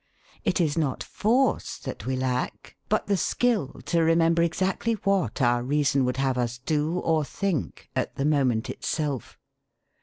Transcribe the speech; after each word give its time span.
It 0.43 0.59
is 0.59 0.79
not 0.79 1.03
force 1.03 1.77
that 1.77 2.07
we 2.07 2.15
lack, 2.15 2.75
but 2.89 3.05
the 3.05 3.15
skill 3.15 3.67
to 3.85 4.01
remember 4.01 4.41
exactly 4.41 4.93
what 4.93 5.43
our 5.43 5.61
reason 5.61 6.05
would 6.05 6.17
have 6.17 6.39
us 6.39 6.57
do 6.57 6.97
or 6.97 7.23
think 7.23 7.87
at 7.95 8.15
the 8.15 8.25
moment 8.25 8.67
itself. 8.67 9.37